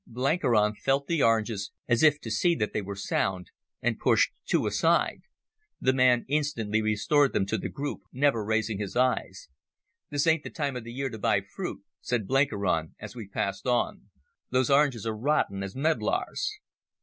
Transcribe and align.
Blenkiron 0.07 0.73
felt 0.77 1.05
the 1.05 1.21
oranges, 1.21 1.69
as 1.87 2.01
if 2.01 2.19
to 2.21 2.31
see 2.31 2.55
that 2.55 2.73
they 2.73 2.81
were 2.81 2.95
sound, 2.95 3.51
and 3.83 3.99
pushed 3.99 4.31
two 4.47 4.65
aside. 4.65 5.21
The 5.79 5.93
man 5.93 6.25
instantly 6.27 6.81
restored 6.81 7.33
them 7.33 7.45
to 7.45 7.57
the 7.59 7.69
group, 7.69 7.99
never 8.11 8.43
raising 8.43 8.79
his 8.79 8.95
eyes. 8.95 9.49
"This 10.09 10.25
ain't 10.25 10.41
the 10.41 10.49
time 10.49 10.75
of 10.75 10.87
year 10.87 11.09
to 11.11 11.19
buy 11.19 11.41
fruit," 11.41 11.83
said 12.01 12.25
Blenkiron 12.27 12.95
as 12.99 13.15
we 13.15 13.27
passed 13.27 13.67
on. 13.67 14.09
"Those 14.49 14.71
oranges 14.71 15.05
are 15.05 15.15
rotten 15.15 15.61
as 15.61 15.75
medlars." 15.75 16.49